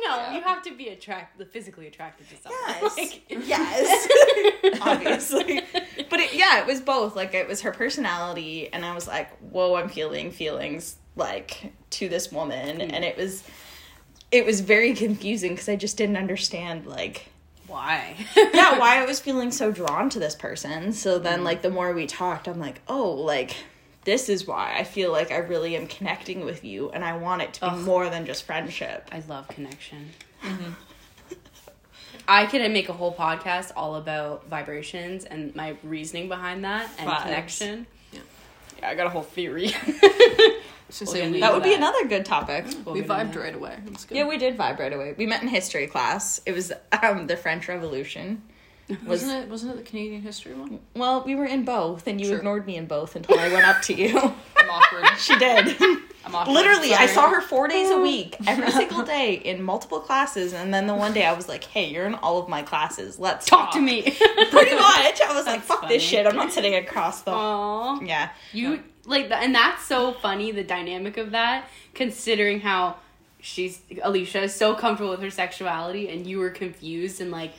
[0.07, 2.61] No, you have to be attract physically attracted to someone.
[2.69, 2.97] Yes.
[2.99, 4.79] Like- yes.
[4.83, 5.63] Obviously.
[6.11, 7.17] But it, yeah, it was both.
[7.17, 12.11] Like it was her personality and I was like, "Whoa, I'm feeling feelings like to
[12.11, 12.95] this woman." Hmm.
[12.95, 13.43] And it was
[14.31, 17.31] it was very confusing cuz I just didn't understand like
[17.75, 18.15] Why?
[18.37, 20.93] yeah, why I was feeling so drawn to this person.
[20.93, 21.45] So then Hmm.
[21.45, 23.57] like the more we talked, I'm like, "Oh, like
[24.05, 27.43] this is why I feel like I really am connecting with you and I want
[27.43, 27.81] it to be Ugh.
[27.81, 30.11] more than just friendship." I love connection.
[32.29, 37.11] I could make a whole podcast all about vibrations and my reasoning behind that and
[37.11, 37.23] Vibes.
[37.23, 37.87] connection.
[38.13, 38.21] Yeah.
[38.79, 39.73] Yeah, I got a whole theory.
[40.95, 41.79] So We'll say get we, That would be that.
[41.79, 42.67] another good topic.
[42.87, 43.77] we vibed right away.
[43.85, 44.17] That's good.
[44.17, 45.15] Yeah, we did vibe right away.
[45.19, 46.41] We met in history class.
[46.47, 48.43] It was um, the French Revolution.
[48.89, 49.49] Was wasn't it?
[49.49, 50.79] Wasn't it the Canadian history one?
[50.95, 52.37] well, we were in both, and you Sure.
[52.37, 54.19] ignored me in both until I went up to you.
[54.59, 55.07] I'm awkward.
[55.19, 55.75] she did.
[56.27, 56.53] I'm awkward.
[56.53, 60.73] Literally, I saw her four days a week, every single day, in multiple classes, and
[60.75, 63.19] then the one day I was like, "Hey, you're in all of my classes.
[63.19, 64.03] Let's Talk to me.
[64.03, 65.21] Pretty much.
[65.23, 65.95] I was like, "Fuck funny.
[65.95, 66.27] this shit.
[66.27, 68.01] I'm not sitting across the." Aw.
[68.03, 68.29] Yeah.
[68.53, 70.51] You like and that's so funny.
[70.53, 72.97] The dynamic of that, considering how
[73.41, 77.53] she's Elyshia is so comfortable with her sexuality, and you were confused and like,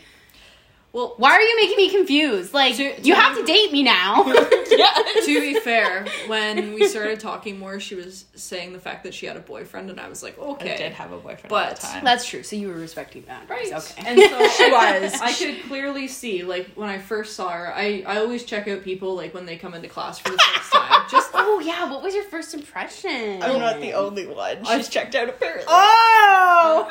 [0.96, 2.54] Well, why are you making me confused?
[2.54, 4.24] Like, To- you have to date me now.
[4.24, 9.26] to be fair, when we started talking more, she was saying the fact that she
[9.26, 10.74] had a boyfriend, and I was like, okay.
[10.74, 12.06] I did have a boyfriend But at the time.
[12.06, 12.44] that's true.
[12.44, 13.74] So you were respecting that, Right.
[13.74, 14.04] Okay.
[14.08, 15.20] And so She was.
[15.20, 18.82] I could clearly see, like, when I first saw her, I, I always check out
[18.82, 21.04] people, like, when they come into class for the first time.
[21.12, 23.44] Just, oh yeah, what was your first impression?
[23.44, 24.60] I'm not the only one.
[24.60, 25.66] She's I've- checked out apparently.
[25.68, 26.90] Oh.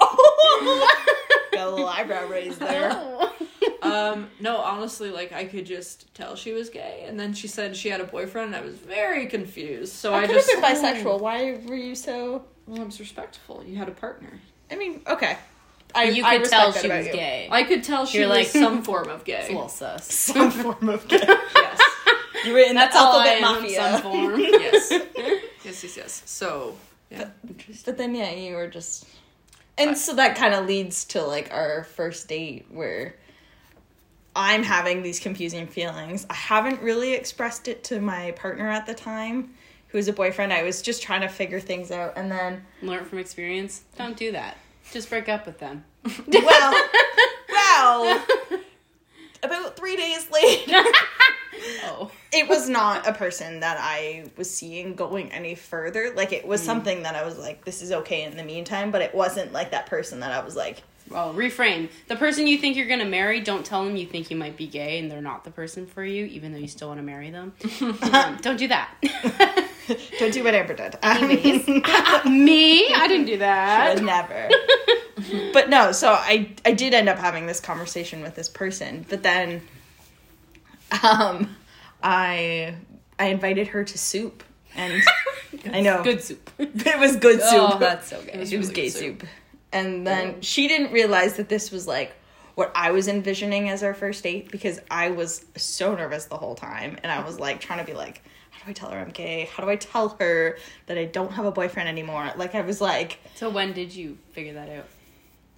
[0.00, 1.22] oh.
[1.56, 2.90] Got a little eyebrow raised there.
[3.82, 7.04] um, no, honestly, like, I could just tell she was gay.
[7.06, 9.92] And then she said she had a boyfriend, and I was very confused.
[9.92, 10.50] So I, I could just.
[10.52, 11.20] have been bisexual.
[11.20, 12.44] Why were you so?
[12.66, 13.62] Well, I'm respectful.
[13.66, 14.40] You had a partner.
[14.70, 15.36] I mean, okay.
[15.94, 17.12] I you could respect tell she was you.
[17.12, 17.48] gay.
[17.50, 19.46] I could tell she You're was like- some form of It's gay.
[19.48, 20.12] a little sus.
[20.12, 21.20] Some form of gay.
[21.24, 21.80] yes.
[22.44, 23.80] You were in That's the all I alphabet am, mafia.
[23.80, 24.40] some form.
[24.40, 24.90] yes.
[25.64, 26.22] Yes, yes, yes.
[26.26, 26.76] So,
[27.10, 27.28] yeah.
[27.84, 29.06] But then yeah, you were just
[29.78, 33.16] And so that kind of leads to like our first date where
[34.34, 36.26] I'm having these confusing feelings.
[36.30, 39.54] I haven't really expressed it to my partner at the time,
[39.88, 40.52] who was a boyfriend.
[40.52, 43.82] I was just trying to figure things out and then Learn from experience.
[43.98, 44.56] Don't do that.
[44.92, 45.84] Just break up with them.
[46.28, 46.88] well,
[47.50, 48.26] well,
[49.42, 50.82] about 3 days later
[51.84, 52.10] Oh.
[52.32, 56.12] it was not a person that I was seeing going any further.
[56.14, 59.02] Like it was something that I was like, this is okay in the meantime, but
[59.02, 61.88] it wasn't like that person that I was like, Well, reframe.
[62.08, 64.66] The person you think you're gonna marry, don't tell them you think you might be
[64.66, 67.30] gay and they're not the person for you, even though you still want to marry
[67.30, 67.52] them.
[68.12, 68.90] Um, don't do that.
[70.18, 70.96] don't do what Amber did.
[71.02, 71.66] Anyways.
[72.26, 72.92] Me?
[72.94, 74.02] I didn't do that.
[74.02, 74.48] never.
[75.52, 79.22] but no, so I I did end up having this conversation with this person, but
[79.22, 79.62] then
[81.02, 81.56] um
[82.02, 82.74] I
[83.18, 84.42] I invited her to soup,
[84.74, 85.02] and
[85.72, 86.50] I know Good soup.
[86.58, 87.74] it was good soup.
[87.74, 88.32] Oh, that's so gay.
[88.32, 89.20] It was, really gay soup.
[89.20, 89.30] soup.
[89.72, 92.14] And then she didn't realize that this was like
[92.54, 96.54] what I was envisioning as our first date because I was so nervous the whole
[96.54, 96.98] time.
[97.02, 99.48] And I was like trying to be like, how do I tell her I'm gay?
[99.52, 100.56] How do I tell her
[100.86, 102.32] that I don't have a boyfriend anymore?
[102.36, 104.86] Like, I was like, So when did you figure that out?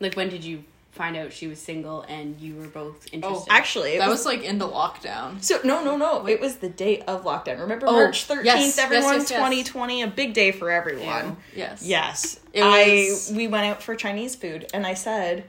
[0.01, 3.51] Like when did you find out she was single and you were both oh, interested?
[3.51, 4.21] Oh, actually, That was.
[4.21, 5.41] was like in the lockdown.
[5.43, 8.79] so no no no it was the day of lockdown remember Oh, march 13th yes,
[8.79, 9.39] everyone yes, yes.
[9.39, 11.83] 2020 a big day for everyone Yes.
[11.87, 12.41] Yes.
[12.53, 15.45] It I we went out for Chinese food and I said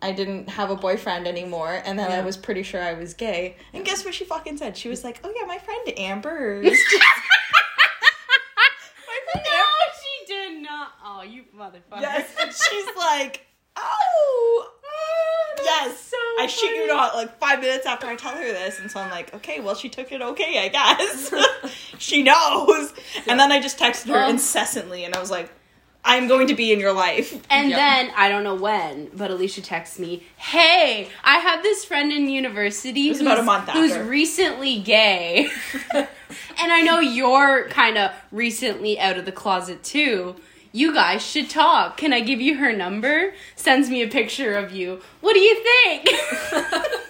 [0.00, 3.56] I didn't have a boyfriend anymore and then I was pretty sure I was gay.
[3.72, 4.76] And guess what she fucking said?
[4.76, 6.80] She was like, "Oh yeah, my friend Amber." just-
[9.08, 9.92] my friend No, Amber.
[10.00, 10.92] she did not.
[11.04, 12.00] Oh, you motherfucker.
[12.02, 12.30] Yes,
[12.70, 13.44] she's like,
[13.80, 14.70] "Oh."
[15.62, 16.92] Yes, so I shit you funny.
[16.98, 17.14] not.
[17.14, 19.88] Like five minutes after I tell her this, and so I'm like, okay, well, she
[19.88, 21.34] took it okay, I guess.
[21.98, 22.92] she knows.
[23.26, 24.28] And then I just texted her Oh.
[24.30, 25.50] incessantly, and I was like,
[26.04, 27.32] I'm going to be in your life.
[27.50, 27.76] And Yep.
[27.78, 32.28] then I don't know when, but Elyshia texts me, "Hey, I have this friend in
[32.30, 35.48] university was who's, about a month who's recently gay,
[35.94, 36.06] and
[36.58, 40.36] I know you're kind of recently out of the closet too.
[40.72, 41.96] You guys should talk.
[41.96, 45.00] Can I give you her number?" Sends me a picture of you.
[45.20, 46.08] What do you think?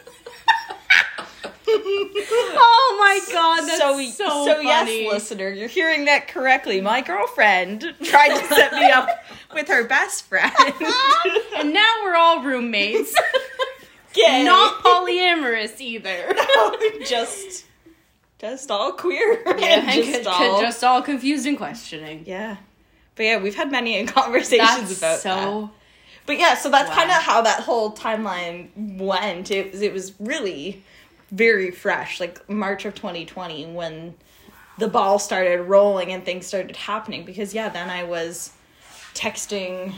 [1.71, 5.05] oh my god, that's so so, so funny.
[5.05, 6.81] yes, listener, you're hearing that correctly.
[6.81, 9.09] My girlfriend tried to set me up
[9.55, 10.53] with her best friend.
[11.57, 13.15] and now we're all roommates.
[14.15, 14.45] Gay.
[14.45, 16.35] Not polyamorous either.
[17.07, 17.67] just,
[18.39, 19.43] just all queer.
[19.47, 22.25] Yeah, and just all, just all confused and questioning.
[22.27, 22.57] yeah.
[23.19, 25.43] But yeah, we've had many conversations That's about that.
[25.45, 25.71] so.
[26.25, 26.95] But yeah, so that's Wow.
[26.95, 29.51] kind of how that whole timeline went.
[29.51, 30.83] It was, it was really
[31.31, 34.15] very fresh, like March of 2020 when
[34.79, 37.25] the ball started rolling and things started happening.
[37.25, 38.53] Because yeah, then I was
[39.15, 39.95] texting,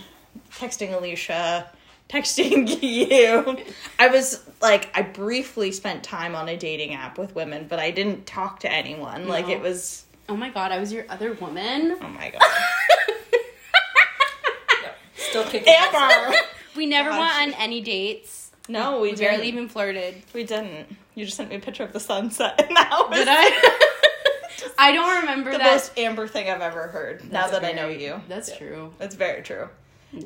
[0.52, 1.66] texting Elyshia,
[2.09, 3.59] texting you.
[3.98, 7.90] I was like, I briefly spent time on a dating app with women, but I
[7.90, 9.28] didn't talk to anyone.
[9.28, 11.96] Like it was, Oh my god, I was your other woman.
[12.00, 12.40] oh my god,
[15.30, 15.72] Still kicking.
[15.76, 16.36] Amber.
[16.76, 17.18] We never Gosh.
[17.40, 18.52] went on any dates.
[18.68, 19.48] No, we, We barely didn't.
[19.48, 20.22] even flirted.
[20.32, 20.86] We didn't.
[21.16, 23.78] You just sent me a picture of the sunset, and that was Did I?
[24.78, 25.72] I don't remember the that.
[25.72, 27.30] most Amber thing I've ever heard.
[27.32, 28.92] now that I know you, That's true.
[28.98, 29.68] that's very true.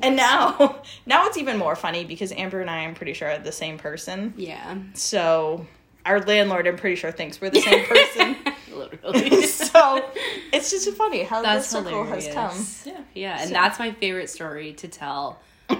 [0.03, 3.39] And now, now it's even more funny because Amber and I, I'm pretty sure, are
[3.39, 4.35] the same person.
[4.37, 4.77] Yeah.
[4.93, 5.65] So
[6.05, 8.35] our landlord, I'm pretty sure, thinks we're the same person.
[8.75, 9.41] Literally.
[9.45, 10.05] so
[10.53, 12.65] it's just funny how That's the circle has come.
[12.85, 13.01] Yeah.
[13.13, 15.39] Yeah, and So- that's my favorite story to tell.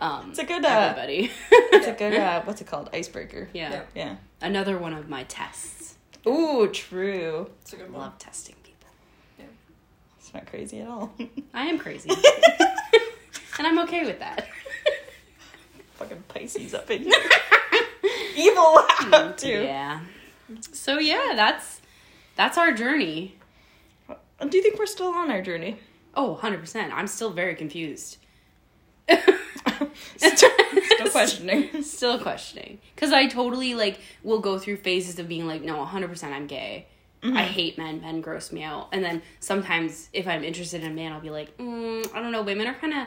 [0.00, 1.30] Um, It's a good, uh, everybody.
[1.50, 2.90] It's a good, uh, what's it called?
[2.92, 3.48] Icebreaker.
[3.54, 3.70] yeah.
[3.70, 3.82] Yeah.
[3.94, 4.16] Yeah.
[4.42, 5.94] Another one of my tests.
[6.26, 7.48] Ooh, true.
[7.62, 8.02] It's a good one.
[8.02, 8.88] Love testing people.
[10.18, 11.14] It's not crazy at all.
[11.54, 12.10] I am crazy.
[13.58, 14.48] and I'm okay with that.
[15.94, 17.12] Fucking Pisces up in here.
[18.36, 19.62] Evil laugh, too.
[19.62, 20.00] Yeah.
[20.72, 21.80] So yeah, that's
[22.36, 23.36] that's our journey.
[24.08, 25.78] Do you think we're still on our journey?
[26.14, 26.92] Oh, 100%.
[26.92, 28.18] I'm still very confused.
[30.16, 30.50] still,
[30.96, 31.82] still questioning.
[31.82, 32.78] Still questioning.
[32.94, 36.86] Because I totally, like, will go through phases of being like, no, 100% I'm gay.
[37.22, 37.36] Mm-hmm.
[37.36, 38.00] I hate men.
[38.00, 38.88] Men gross me out.
[38.92, 42.32] And then sometimes, if I'm interested in a man, I'll be like, mm, I don't
[42.32, 42.42] know.
[42.42, 43.06] Women are kind of,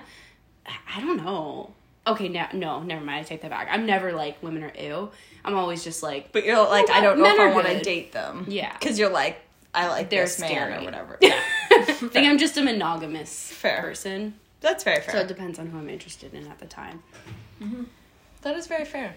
[0.96, 1.74] I don't know.
[2.08, 3.20] Okay, now, no, never mind.
[3.20, 3.68] I take that back.
[3.70, 5.12] I'm never like, women are ew.
[5.44, 8.12] I'm always just like, But you're like, I don't know if I want to date
[8.14, 8.46] them.
[8.48, 8.74] Yeah.
[8.80, 9.40] Because you're like,
[9.74, 10.86] I like They're this man or scary.
[10.86, 11.18] whatever.
[11.24, 13.82] I think I'm just a monogamous Fair.
[13.82, 14.36] person.
[14.62, 17.04] That's very fair So it depends on who I'm interested in at the time.
[18.42, 19.16] that is very fair.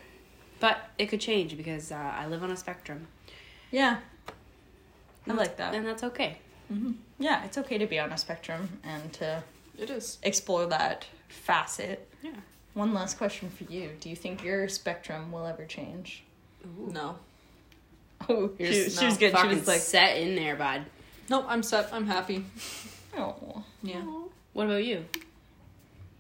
[0.59, 3.07] But it could change because uh, I live on a spectrum.
[3.71, 3.99] Yeah.
[5.29, 5.75] I like that.
[5.75, 6.39] And that's okay.
[7.19, 9.43] Yeah, it's okay to be on a spectrum and to
[9.79, 10.19] It is.
[10.23, 12.09] explore that facet.
[12.23, 12.31] Yeah.
[12.75, 13.91] One last question for you.
[14.01, 16.23] Do you think your spectrum will ever change?
[16.79, 17.17] No.
[18.29, 19.31] Oh, You're she, just she was good.
[19.31, 20.83] She Fucking was like, set in there, bud.
[21.29, 21.89] Nope, I'm set.
[21.93, 22.45] I'm happy.
[23.17, 24.03] oh, Yeah.
[24.53, 25.05] What about you?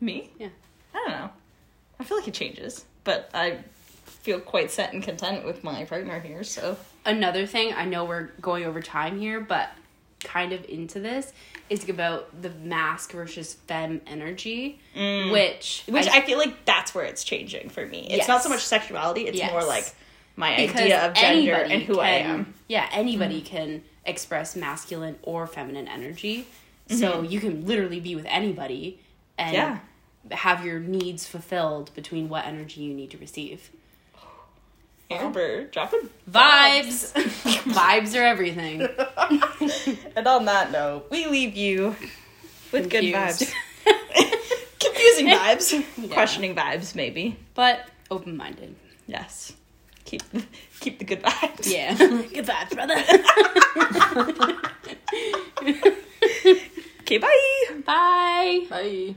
[0.00, 0.30] me?
[0.38, 0.48] Yeah.
[0.94, 1.30] I don't know.
[1.98, 3.58] I feel like it changes, but I
[4.06, 6.76] feel quite set and content with my partner here, so.
[7.04, 9.70] Another thing, I know we're going over time here, but
[10.24, 11.32] kind of into this
[11.70, 17.22] is about the masc versus femme energy, which Which I, feel like that's where it's
[17.24, 18.08] changing for me.
[18.10, 19.52] It's not so much sexuality, it's Yes.
[19.52, 19.84] more like
[20.36, 22.44] my because idea of gender and who I am.
[22.46, 22.52] Mm.
[22.68, 26.46] Yeah, anybody can express masculine or feminine energy.
[26.88, 26.96] Mm-hmm.
[26.96, 28.98] So you can literally be with anybody
[29.38, 29.78] and Yeah.
[30.32, 33.70] have your needs fulfilled between what energy you need to receive.
[35.10, 37.12] Amber, dropping Vibes.
[37.64, 38.86] Vibes are everything.
[40.16, 41.96] And on that note, we leave you
[42.72, 43.52] with good vibes.
[44.78, 45.84] Confusing vibes.
[45.96, 46.12] Yeah.
[46.14, 47.36] Questioning vibes, maybe.
[47.54, 48.74] But open minded.
[49.06, 49.52] Yes.
[50.04, 50.22] Keep
[50.80, 51.70] keep the good vibes.
[51.70, 51.94] Yeah.
[51.96, 52.96] Good vibes, brother.
[57.00, 57.82] Okay, bye.
[57.84, 58.66] Bye.
[58.68, 59.14] Bye.